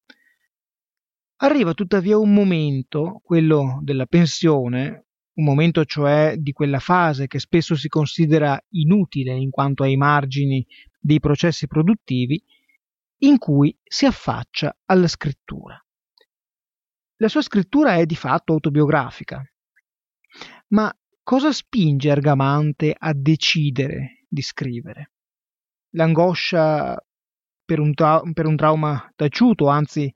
[1.37, 5.07] Arriva tuttavia un momento, quello della pensione,
[5.37, 10.67] un momento cioè di quella fase che spesso si considera inutile in quanto ai margini
[11.01, 12.45] dei processi produttivi,
[13.21, 15.83] in cui si affaccia alla scrittura.
[17.17, 19.43] La sua scrittura è di fatto autobiografica,
[20.69, 20.95] ma
[21.25, 25.13] Cosa spinge Argamante a decidere di scrivere?
[25.95, 27.03] L'angoscia
[27.65, 30.15] per un, tra- per un trauma taciuto, anzi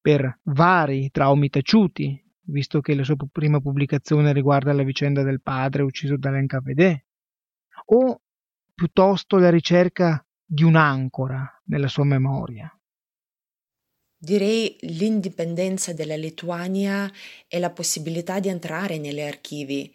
[0.00, 5.82] per vari traumi taciuti, visto che la sua prima pubblicazione riguarda la vicenda del padre
[5.82, 7.04] ucciso dall'NKVD,
[7.92, 8.22] o
[8.74, 12.74] piuttosto la ricerca di un'ancora nella sua memoria.
[14.22, 17.10] direi l'indipendenza della Lituania
[17.48, 19.92] e la possibilità di entrare negli archivi.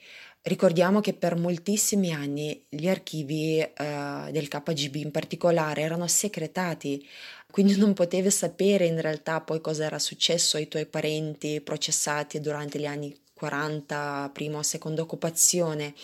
[0.47, 7.03] Ricordiamo che per moltissimi anni gli archivi eh, del KGB in particolare erano segretati,
[7.49, 12.77] quindi non potevi sapere in realtà poi cosa era successo ai tuoi parenti processati durante
[12.77, 15.95] gli anni 40, prima o seconda occupazione.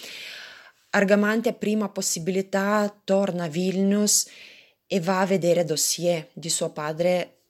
[0.90, 4.26] Argamante a prima possibilità torna a Vilnius
[4.88, 7.41] e va a vedere dossier di suo padre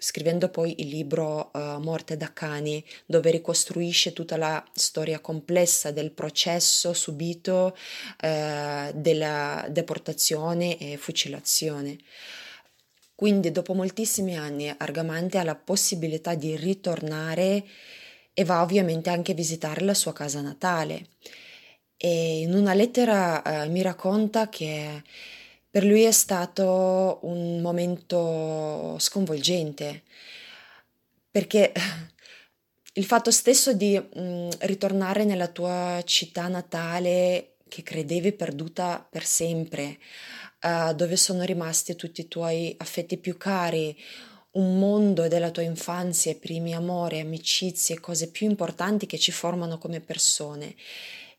[0.00, 6.12] scrivendo poi il libro uh, Morte da cani, dove ricostruisce tutta la storia complessa del
[6.12, 11.98] processo subito uh, della deportazione e fucilazione.
[13.16, 17.64] Quindi dopo moltissimi anni Argamante ha la possibilità di ritornare
[18.32, 21.08] e va ovviamente anche a visitare la sua casa natale.
[21.96, 25.02] E in una lettera uh, mi racconta che
[25.78, 30.02] per lui è stato un momento sconvolgente,
[31.30, 31.72] perché
[32.94, 39.98] il fatto stesso di mm, ritornare nella tua città natale che credevi perduta per sempre,
[40.62, 43.96] uh, dove sono rimasti tutti i tuoi affetti più cari,
[44.54, 50.00] un mondo della tua infanzia, primi amori, amicizie, cose più importanti che ci formano come
[50.00, 50.74] persone,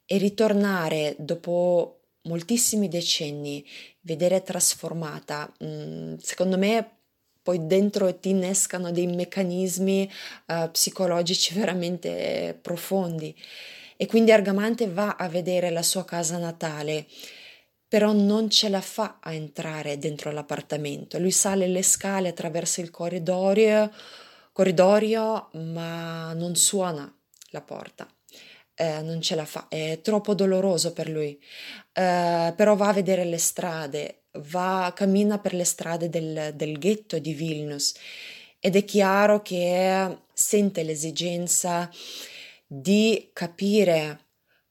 [0.06, 3.66] e ritornare dopo moltissimi decenni,
[4.10, 6.98] vedere trasformata, mm, secondo me
[7.44, 10.12] poi dentro ti innescano dei meccanismi
[10.48, 13.36] uh, psicologici veramente profondi.
[13.98, 17.06] E quindi Argamante va a vedere la sua casa natale,
[17.88, 21.20] però non ce la fa a entrare dentro l'appartamento.
[21.20, 23.92] Lui sale le scale attraverso il corridoio,
[24.52, 27.12] corridoio ma non suona
[27.52, 28.08] la porta
[28.80, 31.38] eh, non ce la fa, è troppo doloroso per lui,
[31.92, 37.20] eh, però va a vedere le strade, va, cammina per le strade del, del ghetto
[37.20, 37.94] di Vilnius
[38.58, 41.92] ed è chiaro che sente l'esigenza
[42.66, 44.28] di capire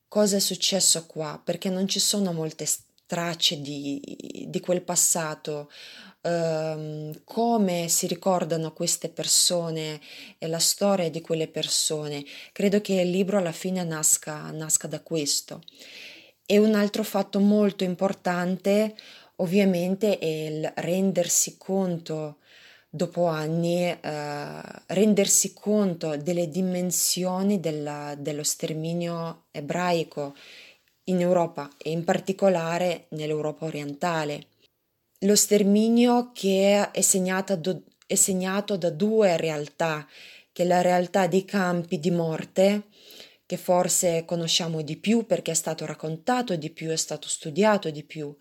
[0.09, 2.67] cosa è successo qua, perché non ci sono molte
[3.05, 5.71] tracce di, di quel passato,
[6.21, 10.01] ehm, come si ricordano queste persone
[10.39, 12.25] e la storia di quelle persone.
[12.53, 15.63] Credo che il libro alla fine nasca, nasca da questo.
[16.47, 18.95] E un altro fatto molto importante
[19.37, 22.39] ovviamente è il rendersi conto
[22.91, 23.99] dopo anni eh,
[24.87, 30.35] rendersi conto delle dimensioni della, dello sterminio ebraico
[31.05, 34.47] in Europa e in particolare nell'Europa orientale
[35.21, 40.07] lo sterminio che è, do, è segnato da due realtà,
[40.53, 42.89] che è la realtà dei campi di morte,
[43.47, 48.05] che forse conosciamo di più perché è stato raccontato di più, è stato studiato di
[48.05, 48.37] più,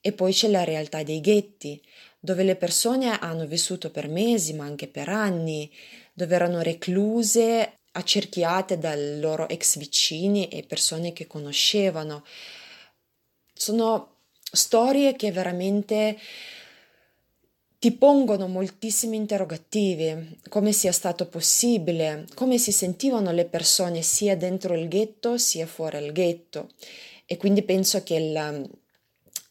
[0.00, 1.82] e poi c'è la realtà dei ghetti,
[2.18, 5.70] dove le persone hanno vissuto per mesi, ma anche per anni,
[6.12, 12.24] dove erano recluse, accerchiate dai loro ex vicini e persone che conoscevano.
[13.52, 14.15] Sono
[14.56, 16.18] storie che veramente
[17.78, 24.74] ti pongono moltissimi interrogativi, come sia stato possibile, come si sentivano le persone sia dentro
[24.74, 26.70] il ghetto sia fuori il ghetto.
[27.26, 28.18] E quindi penso che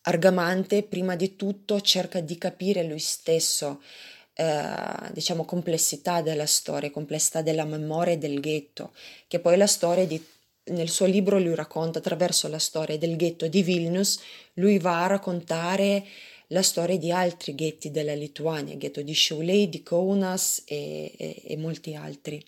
[0.02, 3.82] l'argamante prima di tutto cerca di capire lui stesso,
[4.34, 8.92] eh, diciamo, complessità della storia, complessità della memoria del ghetto,
[9.28, 10.22] che poi la storia di
[10.66, 14.20] nel suo libro lui racconta attraverso la storia del ghetto di Vilnius,
[14.54, 16.06] lui va a raccontare
[16.48, 21.58] la storia di altri ghetti della Lituania, ghetto di Šiauliai, di Kaunas e, e, e
[21.58, 22.44] molti altri.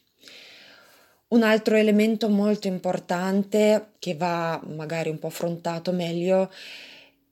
[1.30, 6.52] Un altro elemento molto importante che va magari un po' affrontato meglio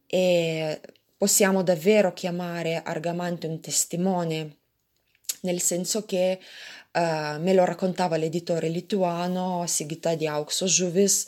[0.05, 0.79] è
[1.17, 4.57] possiamo davvero chiamare Argamante un testimone,
[5.41, 6.39] nel senso che
[6.95, 11.27] uh, me lo raccontava l'editore lituano Sigita di Aukso Žuvis,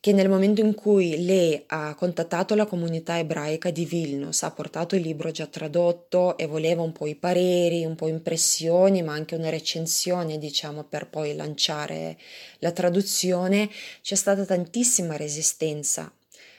[0.00, 4.96] che nel momento in cui lei ha contattato la comunità ebraica di Vilnius, ha portato
[4.96, 9.34] il libro già tradotto e voleva un po' i pareri, un po' impressioni, ma anche
[9.34, 12.16] una recensione, diciamo, per poi lanciare
[12.60, 13.68] la traduzione,
[14.00, 16.10] c'è stata tantissima resistenza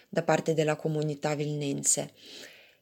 [0.07, 2.12] da parte della comunità vilnense.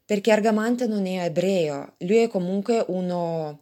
[0.04, 3.62] Perché Argamante non è ebreo, lui è comunque uno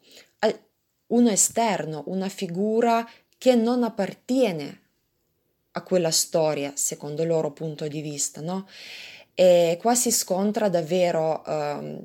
[1.08, 4.82] uno esterno, una figura che non appartiene
[5.72, 8.68] a quella storia, secondo il loro punto di vista, no?
[9.34, 11.98] E qua si scontra davvero, eh,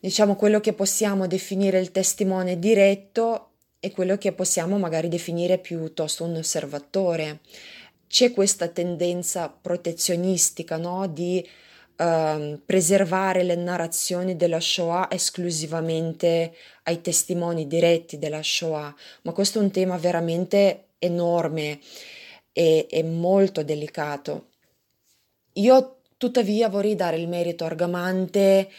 [0.00, 3.50] diciamo, quello che possiamo definire il testimone diretto
[3.80, 7.40] e quello che possiamo magari definire piuttosto un osservatore.
[8.06, 11.08] C'è questa tendenza protezionistica, no?
[11.08, 11.46] Di
[11.98, 19.62] uh, preservare le narrazioni della Shoah esclusivamente ai testimoni diretti della Shoah, ma questo è
[19.62, 21.80] un tema veramente enorme
[22.52, 24.46] e, e molto delicato.
[25.54, 28.70] Io tuttavia vorrei dare il merito a Argamante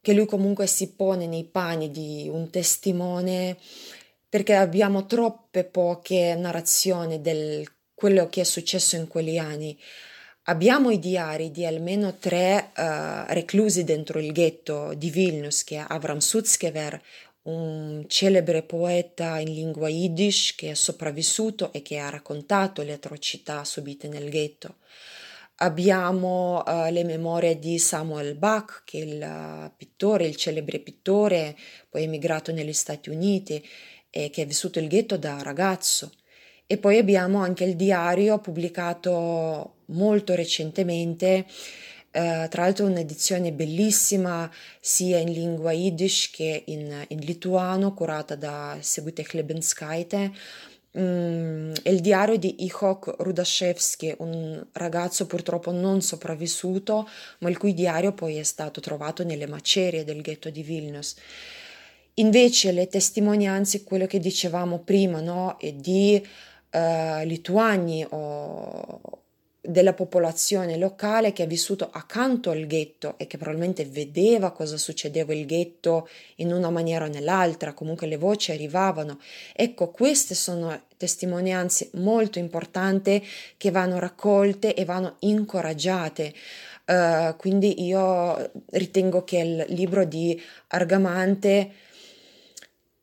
[0.00, 3.56] che lui comunque si pone nei panni di un testimone
[4.28, 9.78] perché abbiamo troppe poche narrazioni di quello che è successo in quegli anni.
[10.48, 15.84] Abbiamo i diari di almeno tre uh, reclusi dentro il ghetto di Vilnius, che è
[15.86, 16.98] Avram Sutskever,
[17.42, 23.62] un celebre poeta in lingua yiddish che è sopravvissuto e che ha raccontato le atrocità
[23.64, 24.76] subite nel ghetto.
[25.56, 31.58] Abbiamo uh, le memorie di Samuel Bach, che è il pittore, il celebre pittore,
[31.90, 33.62] poi emigrato negli Stati Uniti
[34.08, 36.10] e che ha vissuto il ghetto da ragazzo.
[36.70, 41.46] E poi abbiamo anche il diario pubblicato molto recentemente,
[42.10, 48.76] eh, tra l'altro un'edizione bellissima sia in lingua yiddish che in, in lituano, curata da
[48.80, 50.30] Seguite Klebenskaite.
[50.98, 57.08] Mm, è il diario di Ichok Rudashevsky, un ragazzo purtroppo non sopravvissuto,
[57.38, 61.14] ma il cui diario poi è stato trovato nelle macerie del ghetto di Vilnius.
[62.14, 66.20] Invece le testimonianze, quello che dicevamo prima, no, di
[66.70, 69.18] eh, lituani o
[69.68, 75.34] della popolazione locale che ha vissuto accanto al ghetto e che probabilmente vedeva cosa succedeva
[75.34, 79.20] il ghetto in una maniera o nell'altra, comunque le voci arrivavano.
[79.54, 83.22] Ecco, queste sono testimonianze molto importanti
[83.58, 86.32] che vanno raccolte e vanno incoraggiate.
[86.86, 91.72] Uh, quindi io ritengo che il libro di Argamante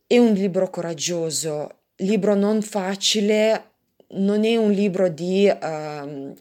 [0.07, 3.71] è un libro coraggioso, libro non facile,
[4.09, 6.33] non è un libro di, uh,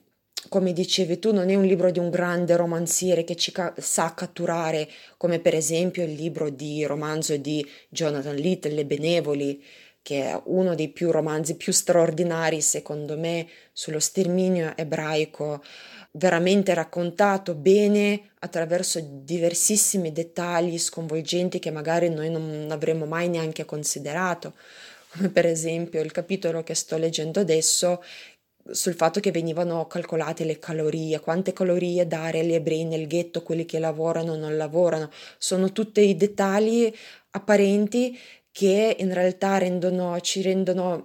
[0.49, 4.15] come dicevi tu, non è un libro di un grande romanziere che ci ca- sa
[4.15, 9.63] catturare, come per esempio il libro di romanzo di Jonathan Little, Le Benevoli,
[10.03, 15.63] che è uno dei più romanzi più straordinari, secondo me, sullo sterminio ebraico,
[16.17, 24.55] veramente raccontato bene attraverso diversissimi dettagli sconvolgenti che magari noi non avremmo mai neanche considerato
[25.15, 28.03] come per esempio il capitolo che sto leggendo adesso
[28.71, 33.67] sul fatto che venivano calcolate le calorie, quante calorie dare agli ebrei nel ghetto, quelli
[33.67, 36.91] che lavorano o non lavorano, sono tutti i dettagli
[37.31, 38.19] apparenti
[38.51, 41.05] che in realtà rendono, ci rendono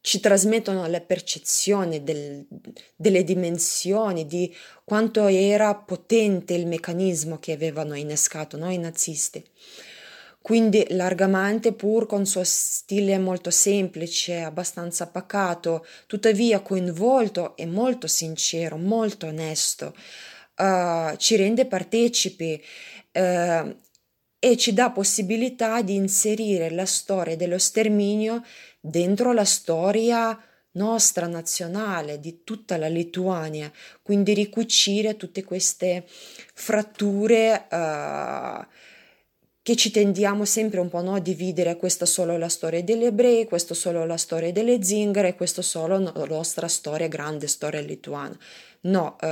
[0.00, 2.46] ci trasmettono la percezione del,
[2.94, 4.54] delle dimensioni, di
[4.84, 9.44] quanto era potente il meccanismo che avevano innescato noi nazisti.
[10.40, 18.76] Quindi largamente, pur con suo stile molto semplice, abbastanza pacato, tuttavia coinvolto e molto sincero,
[18.76, 19.94] molto onesto,
[20.56, 22.62] uh, ci rende partecipi
[23.12, 23.76] uh,
[24.40, 28.42] e ci dà possibilità di inserire la storia dello sterminio
[28.80, 30.40] dentro la storia
[30.72, 33.70] nostra nazionale, di tutta la Lituania,
[34.02, 36.06] quindi ricucire tutte queste
[36.54, 38.66] fratture uh,
[39.68, 43.44] che ci tendiamo sempre un po' no, a dividere questa solo la storia degli ebrei,
[43.44, 48.34] questa solo la storia delle zingare, questa solo la nostra storia, grande storia lituana.
[48.84, 49.26] No, uh,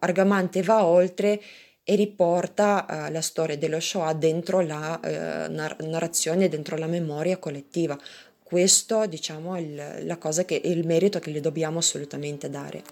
[0.00, 1.40] Argamante va oltre
[1.84, 7.36] e riporta uh, la storia dello Shoah dentro la uh, nar- narrazione, dentro la memoria
[7.36, 7.96] collettiva.
[8.42, 12.82] Questo, diciamo, è il, la cosa che, il merito che gli dobbiamo assolutamente dare.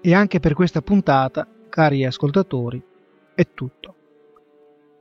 [0.00, 2.84] E anche per questa puntata cari ascoltatori,
[3.34, 3.96] è tutto.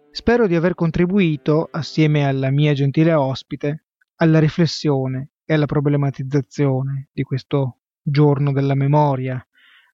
[0.09, 7.23] Spero di aver contribuito, assieme alla mia gentile ospite, alla riflessione e alla problematizzazione di
[7.23, 9.45] questo giorno della memoria,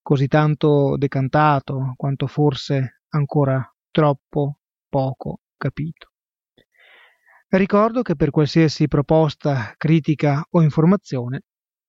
[0.03, 3.59] così tanto decantato quanto forse ancora
[3.89, 6.11] troppo poco capito.
[7.49, 11.41] Ricordo che per qualsiasi proposta, critica o informazione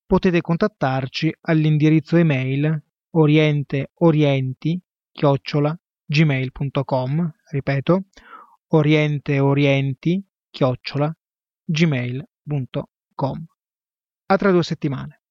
[0.06, 4.80] potete contattarci all'indirizzo email orienteorienti
[5.12, 8.04] chiocciola gmail.com ripeto
[8.68, 11.14] orienteorienti chiocciola
[11.64, 13.46] gmail.com
[14.26, 15.17] a tra due settimane